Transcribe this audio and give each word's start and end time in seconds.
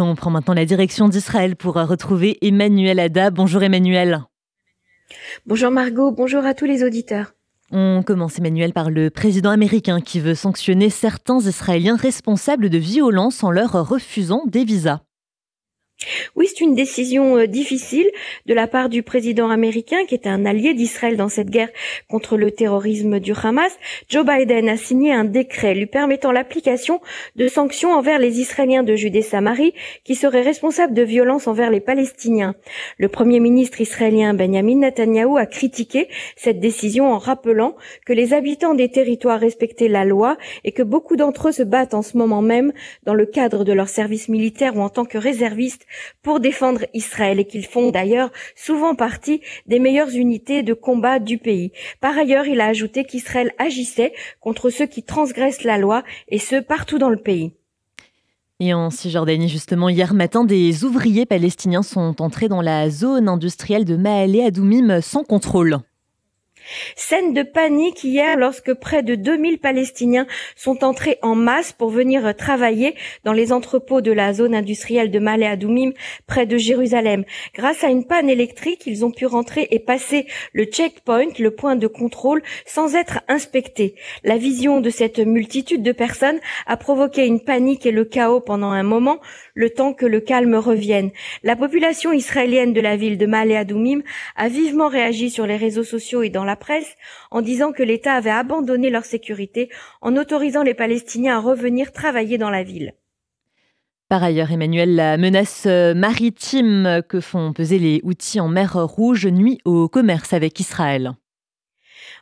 On 0.00 0.14
prend 0.14 0.30
maintenant 0.30 0.54
la 0.54 0.64
direction 0.64 1.08
d'Israël 1.08 1.56
pour 1.56 1.74
retrouver 1.74 2.38
Emmanuel 2.40 3.00
Ada. 3.00 3.30
Bonjour 3.30 3.62
Emmanuel. 3.62 4.22
Bonjour 5.46 5.70
Margot, 5.70 6.12
bonjour 6.12 6.44
à 6.44 6.54
tous 6.54 6.66
les 6.66 6.84
auditeurs. 6.84 7.34
On 7.70 8.02
commence 8.02 8.38
Emmanuel 8.38 8.72
par 8.72 8.90
le 8.90 9.10
président 9.10 9.50
américain 9.50 10.00
qui 10.00 10.20
veut 10.20 10.34
sanctionner 10.34 10.88
certains 10.88 11.40
Israéliens 11.40 11.96
responsables 11.96 12.70
de 12.70 12.78
violences 12.78 13.42
en 13.42 13.50
leur 13.50 13.72
refusant 13.88 14.44
des 14.46 14.64
visas. 14.64 15.00
Oui, 16.36 16.46
c'est 16.48 16.60
une 16.60 16.76
décision 16.76 17.36
euh, 17.36 17.46
difficile 17.46 18.08
de 18.46 18.54
la 18.54 18.68
part 18.68 18.88
du 18.88 19.02
président 19.02 19.50
américain 19.50 20.04
qui 20.06 20.14
est 20.14 20.28
un 20.28 20.46
allié 20.46 20.72
d'Israël 20.72 21.16
dans 21.16 21.28
cette 21.28 21.50
guerre 21.50 21.70
contre 22.08 22.36
le 22.36 22.52
terrorisme 22.52 23.18
du 23.18 23.32
Hamas. 23.32 23.76
Joe 24.08 24.24
Biden 24.24 24.68
a 24.68 24.76
signé 24.76 25.12
un 25.12 25.24
décret 25.24 25.74
lui 25.74 25.86
permettant 25.86 26.30
l'application 26.30 27.00
de 27.34 27.48
sanctions 27.48 27.92
envers 27.92 28.20
les 28.20 28.40
Israéliens 28.40 28.84
de 28.84 28.94
Judée-Samarie 28.94 29.74
qui 30.04 30.14
seraient 30.14 30.42
responsables 30.42 30.94
de 30.94 31.02
violences 31.02 31.48
envers 31.48 31.70
les 31.70 31.80
Palestiniens. 31.80 32.54
Le 32.98 33.08
premier 33.08 33.40
ministre 33.40 33.80
israélien 33.80 34.34
Benjamin 34.34 34.76
Netanyahu 34.76 35.38
a 35.38 35.46
critiqué 35.46 36.08
cette 36.36 36.60
décision 36.60 37.12
en 37.12 37.18
rappelant 37.18 37.74
que 38.06 38.12
les 38.12 38.32
habitants 38.32 38.74
des 38.74 38.90
territoires 38.90 39.40
respectaient 39.40 39.88
la 39.88 40.04
loi 40.04 40.36
et 40.62 40.70
que 40.70 40.84
beaucoup 40.84 41.16
d'entre 41.16 41.48
eux 41.48 41.52
se 41.52 41.64
battent 41.64 41.94
en 41.94 42.02
ce 42.02 42.16
moment 42.16 42.42
même 42.42 42.72
dans 43.02 43.14
le 43.14 43.26
cadre 43.26 43.64
de 43.64 43.72
leur 43.72 43.88
service 43.88 44.28
militaire 44.28 44.76
ou 44.76 44.80
en 44.80 44.88
tant 44.88 45.04
que 45.04 45.18
réservistes 45.18 45.87
pour 46.22 46.40
défendre 46.40 46.84
Israël 46.94 47.38
et 47.38 47.46
qu'ils 47.46 47.66
font 47.66 47.90
d'ailleurs 47.90 48.30
souvent 48.54 48.94
partie 48.94 49.40
des 49.66 49.78
meilleures 49.78 50.10
unités 50.10 50.62
de 50.62 50.74
combat 50.74 51.18
du 51.18 51.38
pays. 51.38 51.72
Par 52.00 52.16
ailleurs, 52.16 52.46
il 52.46 52.60
a 52.60 52.66
ajouté 52.66 53.04
qu'Israël 53.04 53.52
agissait 53.58 54.12
contre 54.40 54.70
ceux 54.70 54.86
qui 54.86 55.02
transgressent 55.02 55.64
la 55.64 55.78
loi 55.78 56.02
et 56.28 56.38
ce 56.38 56.56
partout 56.56 56.98
dans 56.98 57.10
le 57.10 57.16
pays. 57.16 57.52
Et 58.60 58.74
en 58.74 58.90
Cisjordanie, 58.90 59.48
justement, 59.48 59.88
hier 59.88 60.14
matin, 60.14 60.44
des 60.44 60.84
ouvriers 60.84 61.26
palestiniens 61.26 61.84
sont 61.84 62.20
entrés 62.20 62.48
dans 62.48 62.60
la 62.60 62.90
zone 62.90 63.28
industrielle 63.28 63.84
de 63.84 63.94
Mahalé 63.94 64.42
Adoumim 64.42 65.00
sans 65.00 65.22
contrôle. 65.22 65.78
Scène 66.96 67.34
de 67.34 67.42
panique 67.42 68.04
hier 68.04 68.36
lorsque 68.36 68.74
près 68.74 69.02
de 69.02 69.14
2000 69.14 69.58
Palestiniens 69.58 70.26
sont 70.56 70.84
entrés 70.84 71.18
en 71.22 71.34
masse 71.34 71.72
pour 71.72 71.90
venir 71.90 72.34
travailler 72.36 72.94
dans 73.24 73.32
les 73.32 73.52
entrepôts 73.52 74.00
de 74.00 74.12
la 74.12 74.32
zone 74.32 74.54
industrielle 74.54 75.10
de 75.10 75.18
Malé 75.18 75.46
Adoumim 75.46 75.92
près 76.26 76.46
de 76.46 76.56
Jérusalem. 76.56 77.24
Grâce 77.54 77.84
à 77.84 77.88
une 77.88 78.04
panne 78.04 78.28
électrique, 78.28 78.82
ils 78.86 79.04
ont 79.04 79.10
pu 79.10 79.26
rentrer 79.26 79.68
et 79.70 79.78
passer 79.78 80.26
le 80.52 80.64
checkpoint, 80.64 81.32
le 81.38 81.50
point 81.50 81.76
de 81.76 81.86
contrôle, 81.86 82.42
sans 82.66 82.94
être 82.94 83.20
inspectés. 83.28 83.94
La 84.24 84.36
vision 84.36 84.80
de 84.80 84.90
cette 84.90 85.18
multitude 85.18 85.82
de 85.82 85.92
personnes 85.92 86.40
a 86.66 86.76
provoqué 86.76 87.26
une 87.26 87.40
panique 87.40 87.86
et 87.86 87.92
le 87.92 88.04
chaos 88.04 88.40
pendant 88.40 88.70
un 88.70 88.82
moment, 88.82 89.20
le 89.54 89.70
temps 89.70 89.92
que 89.92 90.06
le 90.06 90.20
calme 90.20 90.54
revienne. 90.54 91.10
La 91.42 91.56
population 91.56 92.12
israélienne 92.12 92.72
de 92.72 92.80
la 92.80 92.96
ville 92.96 93.18
de 93.18 93.26
Malé 93.26 93.56
Adoumim 93.56 94.02
a 94.36 94.48
vivement 94.48 94.88
réagi 94.88 95.30
sur 95.30 95.46
les 95.46 95.56
réseaux 95.56 95.84
sociaux 95.84 96.22
et 96.22 96.30
dans 96.30 96.44
la 96.44 96.56
presse 96.58 96.96
en 97.30 97.40
disant 97.40 97.72
que 97.72 97.82
l'État 97.82 98.12
avait 98.14 98.30
abandonné 98.30 98.90
leur 98.90 99.04
sécurité 99.04 99.70
en 100.00 100.16
autorisant 100.16 100.62
les 100.62 100.74
Palestiniens 100.74 101.36
à 101.36 101.40
revenir 101.40 101.92
travailler 101.92 102.38
dans 102.38 102.50
la 102.50 102.62
ville. 102.62 102.94
Par 104.08 104.22
ailleurs, 104.22 104.50
Emmanuel, 104.50 104.94
la 104.94 105.16
menace 105.18 105.66
maritime 105.66 107.02
que 107.08 107.20
font 107.20 107.52
peser 107.52 107.78
les 107.78 108.00
outils 108.04 108.40
en 108.40 108.48
mer 108.48 108.74
Rouge 108.74 109.26
nuit 109.26 109.60
au 109.64 109.88
commerce 109.88 110.32
avec 110.32 110.58
Israël. 110.60 111.12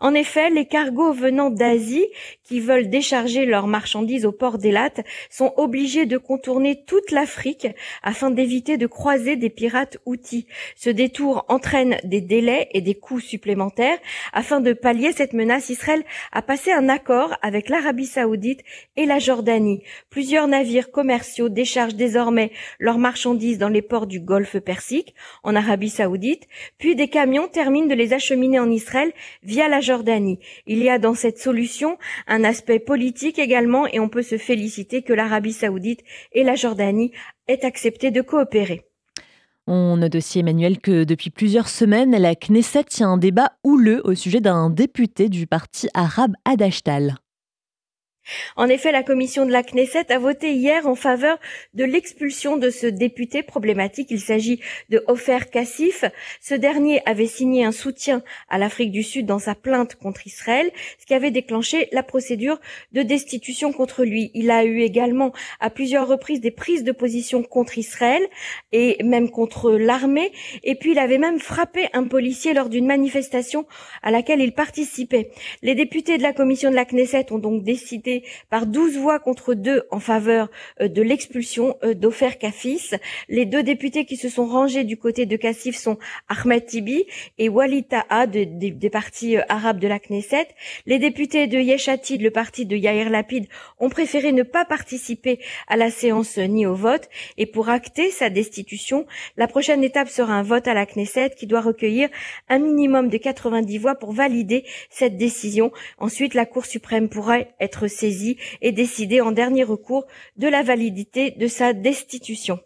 En 0.00 0.14
effet, 0.14 0.50
les 0.50 0.66
cargos 0.66 1.12
venant 1.12 1.50
d'Asie 1.50 2.06
qui 2.42 2.60
veulent 2.60 2.88
décharger 2.88 3.46
leurs 3.46 3.66
marchandises 3.66 4.26
au 4.26 4.32
port 4.32 4.58
d'Elat 4.58 4.92
sont 5.30 5.52
obligés 5.56 6.06
de 6.06 6.18
contourner 6.18 6.84
toute 6.84 7.10
l'Afrique 7.10 7.68
afin 8.02 8.30
d'éviter 8.30 8.76
de 8.76 8.86
croiser 8.86 9.36
des 9.36 9.50
pirates 9.50 9.98
outils. 10.04 10.46
Ce 10.76 10.90
détour 10.90 11.44
entraîne 11.48 11.98
des 12.04 12.20
délais 12.20 12.68
et 12.72 12.80
des 12.80 12.94
coûts 12.94 13.20
supplémentaires. 13.20 13.98
Afin 14.32 14.60
de 14.60 14.72
pallier 14.72 15.12
cette 15.12 15.32
menace, 15.32 15.70
Israël 15.70 16.04
a 16.32 16.42
passé 16.42 16.72
un 16.72 16.88
accord 16.88 17.34
avec 17.42 17.68
l'Arabie 17.68 18.06
saoudite 18.06 18.60
et 18.96 19.06
la 19.06 19.18
Jordanie. 19.18 19.82
Plusieurs 20.10 20.48
navires 20.48 20.90
commerciaux 20.90 21.48
déchargent 21.48 21.94
désormais 21.94 22.50
leurs 22.78 22.98
marchandises 22.98 23.58
dans 23.58 23.68
les 23.68 23.82
ports 23.82 24.06
du 24.06 24.20
Golfe 24.20 24.58
Persique, 24.58 25.14
en 25.42 25.54
Arabie 25.54 25.90
saoudite, 25.90 26.48
puis 26.78 26.94
des 26.94 27.08
camions 27.08 27.48
terminent 27.48 27.86
de 27.86 27.94
les 27.94 28.12
acheminer 28.12 28.58
en 28.58 28.70
Israël 28.70 29.12
via 29.42 29.63
la 29.68 29.80
Jordanie. 29.80 30.38
Il 30.66 30.78
y 30.78 30.88
a 30.88 30.98
dans 30.98 31.14
cette 31.14 31.38
solution 31.38 31.98
un 32.26 32.44
aspect 32.44 32.78
politique 32.78 33.38
également 33.38 33.86
et 33.86 34.00
on 34.00 34.08
peut 34.08 34.22
se 34.22 34.38
féliciter 34.38 35.02
que 35.02 35.12
l'Arabie 35.12 35.52
saoudite 35.52 36.00
et 36.32 36.44
la 36.44 36.54
Jordanie 36.54 37.12
aient 37.48 37.64
accepté 37.64 38.10
de 38.10 38.22
coopérer. 38.22 38.84
On 39.66 39.96
note 39.96 40.16
aussi, 40.16 40.40
Emmanuel, 40.40 40.78
que 40.78 41.04
depuis 41.04 41.30
plusieurs 41.30 41.68
semaines, 41.68 42.14
la 42.16 42.34
Knesset 42.34 42.84
tient 42.84 43.12
un 43.12 43.16
débat 43.16 43.52
houleux 43.64 44.02
au 44.04 44.14
sujet 44.14 44.42
d'un 44.42 44.68
député 44.68 45.30
du 45.30 45.46
parti 45.46 45.88
arabe 45.94 46.34
Adashtal. 46.44 47.16
En 48.56 48.68
effet, 48.68 48.92
la 48.92 49.02
commission 49.02 49.44
de 49.46 49.50
la 49.50 49.62
Knesset 49.62 50.12
a 50.12 50.18
voté 50.18 50.52
hier 50.52 50.86
en 50.86 50.94
faveur 50.94 51.38
de 51.74 51.84
l'expulsion 51.84 52.56
de 52.56 52.70
ce 52.70 52.86
député 52.86 53.42
problématique. 53.42 54.10
Il 54.10 54.20
s'agit 54.20 54.60
de 54.90 55.02
Ofer 55.08 55.50
Kassif. 55.50 56.04
Ce 56.40 56.54
dernier 56.54 57.00
avait 57.06 57.26
signé 57.26 57.64
un 57.64 57.72
soutien 57.72 58.22
à 58.48 58.58
l'Afrique 58.58 58.92
du 58.92 59.02
Sud 59.02 59.26
dans 59.26 59.38
sa 59.38 59.54
plainte 59.54 59.96
contre 59.96 60.26
Israël, 60.26 60.70
ce 60.98 61.06
qui 61.06 61.14
avait 61.14 61.30
déclenché 61.30 61.88
la 61.92 62.02
procédure 62.02 62.60
de 62.92 63.02
destitution 63.02 63.72
contre 63.72 64.04
lui. 64.04 64.30
Il 64.34 64.50
a 64.50 64.64
eu 64.64 64.80
également 64.80 65.32
à 65.60 65.70
plusieurs 65.70 66.08
reprises 66.08 66.40
des 66.40 66.50
prises 66.50 66.84
de 66.84 66.92
position 66.92 67.42
contre 67.42 67.78
Israël 67.78 68.22
et 68.72 69.02
même 69.02 69.30
contre 69.30 69.72
l'armée. 69.72 70.32
Et 70.62 70.74
puis 70.74 70.92
il 70.92 70.98
avait 70.98 71.18
même 71.18 71.40
frappé 71.40 71.88
un 71.92 72.04
policier 72.04 72.54
lors 72.54 72.68
d'une 72.68 72.86
manifestation 72.86 73.66
à 74.02 74.10
laquelle 74.10 74.40
il 74.40 74.52
participait. 74.52 75.30
Les 75.62 75.74
députés 75.74 76.18
de 76.18 76.22
la 76.22 76.32
commission 76.32 76.70
de 76.70 76.76
la 76.76 76.84
Knesset 76.84 77.32
ont 77.32 77.38
donc 77.38 77.62
décidé 77.62 78.13
par 78.50 78.66
12 78.66 78.96
voix 78.98 79.18
contre 79.18 79.54
2 79.54 79.84
en 79.90 80.00
faveur 80.00 80.50
euh, 80.80 80.88
de 80.88 81.02
l'expulsion 81.02 81.76
euh, 81.82 81.94
d'Ofer 81.94 82.38
Kafis. 82.38 82.90
Les 83.28 83.46
deux 83.46 83.62
députés 83.62 84.04
qui 84.04 84.16
se 84.16 84.28
sont 84.28 84.46
rangés 84.46 84.84
du 84.84 84.96
côté 84.96 85.26
de 85.26 85.36
Kassif 85.36 85.76
sont 85.76 85.98
Ahmed 86.28 86.66
Tibi 86.66 87.04
et 87.38 87.48
Walid 87.48 87.88
Taha 87.88 88.26
des 88.26 88.90
partis 88.90 89.36
euh, 89.36 89.42
arabes 89.48 89.78
de 89.80 89.88
la 89.88 89.98
Knesset. 89.98 90.48
Les 90.86 90.98
députés 90.98 91.46
de 91.46 91.58
Yeshatid, 91.58 92.20
le 92.20 92.30
parti 92.30 92.66
de 92.66 92.76
Yair 92.76 93.10
Lapid, 93.10 93.46
ont 93.78 93.88
préféré 93.88 94.32
ne 94.32 94.42
pas 94.42 94.64
participer 94.64 95.40
à 95.68 95.76
la 95.76 95.90
séance 95.90 96.38
ni 96.38 96.66
au 96.66 96.74
vote. 96.74 97.08
Et 97.36 97.46
pour 97.46 97.68
acter 97.68 98.10
sa 98.10 98.30
destitution, 98.30 99.06
la 99.36 99.46
prochaine 99.46 99.82
étape 99.84 100.08
sera 100.08 100.34
un 100.34 100.42
vote 100.42 100.68
à 100.68 100.74
la 100.74 100.86
Knesset 100.86 101.30
qui 101.30 101.46
doit 101.46 101.60
recueillir 101.60 102.08
un 102.48 102.58
minimum 102.58 103.08
de 103.08 103.16
90 103.16 103.78
voix 103.78 103.94
pour 103.94 104.12
valider 104.12 104.64
cette 104.90 105.16
décision. 105.16 105.72
Ensuite, 105.98 106.34
la 106.34 106.46
Cour 106.46 106.66
suprême 106.66 107.08
pourrait 107.08 107.54
être 107.60 107.86
et 108.62 108.72
décider 108.72 109.20
en 109.20 109.32
dernier 109.32 109.64
recours 109.64 110.06
de 110.36 110.48
la 110.48 110.62
validité 110.62 111.30
de 111.32 111.46
sa 111.46 111.72
destitution. 111.72 112.58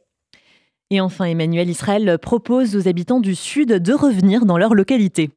Et 0.90 1.00
enfin, 1.00 1.26
Emmanuel 1.26 1.68
Israël 1.68 2.18
propose 2.20 2.74
aux 2.74 2.88
habitants 2.88 3.20
du 3.20 3.34
Sud 3.34 3.74
de 3.74 3.92
revenir 3.92 4.46
dans 4.46 4.56
leur 4.56 4.74
localité. 4.74 5.30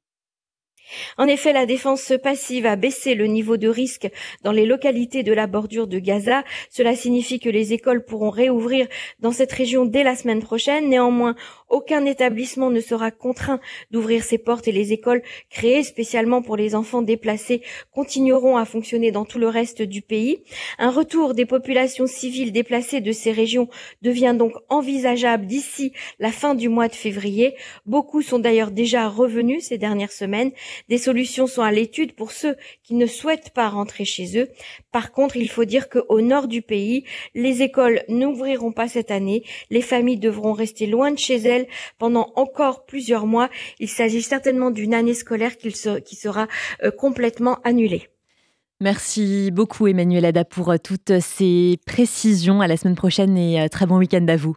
En 1.18 1.28
effet, 1.28 1.54
la 1.54 1.66
défense 1.66 2.14
passive 2.22 2.66
a 2.66 2.76
baissé 2.76 3.16
le 3.16 3.26
niveau 3.26 3.58
de 3.58 3.68
risque 3.68 4.10
dans 4.44 4.52
les 4.52 4.66
localités 4.66 5.24
de 5.24 5.34
la 5.34 5.48
bordure 5.48 5.88
de 5.88 6.00
Gaza. 6.00 6.44
Cela 6.70 6.96
signifie 6.96 7.40
que 7.40 7.50
les 7.50 7.74
écoles 7.74 8.04
pourront 8.04 8.30
réouvrir 8.30 8.88
dans 9.20 9.32
cette 9.32 9.52
région 9.52 9.86
dès 9.86 10.04
la 10.04 10.16
semaine 10.16 10.42
prochaine. 10.42 10.90
Néanmoins, 10.90 11.36
aucun 11.72 12.06
établissement 12.06 12.70
ne 12.70 12.80
sera 12.82 13.10
contraint 13.10 13.60
d'ouvrir 13.90 14.24
ses 14.24 14.38
portes 14.38 14.68
et 14.68 14.72
les 14.72 14.94
écoles 14.94 15.24
créées 15.50 15.84
spécialement 15.84 16.42
pour 16.42 16.58
les 16.58 16.76
enfants 16.76 17.02
déplacés 17.02 17.62
continueront 17.92 18.58
à 18.58 18.66
fonctionner 18.66 19.12
dans 19.12 19.26
tout 19.26 19.40
le 19.40 19.48
reste 19.48 19.82
du 19.82 20.02
pays. 20.02 20.44
Un 20.78 20.92
retour 20.92 21.34
des 21.34 21.46
populations 21.46 22.08
civiles 22.08 22.52
déplacées 22.52 23.02
de 23.02 23.12
ces 23.12 23.32
régions 23.32 23.70
devient 24.02 24.36
donc 24.38 24.54
envisageable 24.70 25.46
d'ici 25.46 25.94
la 26.20 26.32
fin 26.32 26.56
du 26.56 26.70
mois 26.70 26.88
de 26.88 26.96
février. 26.96 27.56
Beaucoup 27.86 28.22
sont 28.22 28.40
d'ailleurs 28.40 28.72
déjà 28.72 29.08
revenus 29.08 29.66
ces 29.66 29.78
dernières 29.78 30.12
semaines. 30.12 30.52
Des 30.90 30.98
solutions 30.98 31.48
sont 31.48 31.62
à 31.62 31.72
l'étude 31.72 32.14
pour 32.14 32.32
ceux 32.32 32.56
qui 32.84 32.94
ne 32.96 33.06
souhaitent 33.06 33.52
pas 33.52 33.70
rentrer 33.70 34.06
chez 34.06 34.38
eux. 34.38 34.50
Par 34.92 35.12
contre, 35.12 35.38
il 35.38 35.50
faut 35.50 35.66
dire 35.66 35.90
qu'au 35.90 36.22
nord 36.22 36.48
du 36.48 36.62
pays, 36.62 37.06
les 37.34 37.62
écoles 37.62 38.02
n'ouvriront 38.10 38.72
pas 38.72 38.88
cette 38.88 39.12
année. 39.12 39.44
Les 39.70 39.82
familles 39.82 40.20
devront 40.20 40.54
rester 40.54 40.86
loin 40.88 41.12
de 41.12 41.18
chez 41.18 41.38
elles 41.38 41.68
pendant 41.98 42.32
encore 42.36 42.86
plusieurs 42.86 43.26
mois. 43.26 43.50
Il 43.80 43.90
s'agit 43.90 44.22
certainement 44.22 44.72
d'une 44.72 44.94
année 44.94 45.14
scolaire 45.14 45.58
qui 45.58 45.72
sera 46.16 46.48
euh, 46.84 46.92
complètement 46.92 47.60
annulée. 47.64 48.10
Merci 48.82 49.52
beaucoup 49.52 49.86
Emmanuel 49.86 50.26
Ada 50.26 50.44
pour 50.44 50.72
euh, 50.72 50.78
toutes 50.84 51.20
ces 51.20 51.78
précisions. 51.86 52.62
À 52.62 52.68
la 52.68 52.78
semaine 52.78 52.96
prochaine 52.96 53.38
et 53.38 53.62
euh, 53.62 53.68
très 53.68 53.86
bon 53.86 53.98
week-end 53.98 54.26
à 54.28 54.36
vous. 54.36 54.56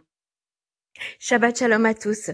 Shabbat 1.19 1.59
shalom 1.59 1.85
à 1.85 1.93
tous. 1.93 2.31